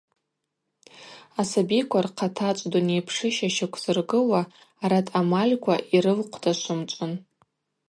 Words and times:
Асабиква 1.41 1.99
рхъатачӏв 2.05 2.65
дунейпшыща 2.71 3.47
щаквзыргылуа 3.55 4.41
арат 4.83 5.07
амальква 5.19 5.75
йрылхъвдашвымчӏвын. 5.95 7.13